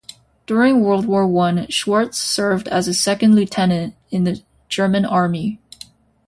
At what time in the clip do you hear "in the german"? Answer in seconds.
4.09-5.05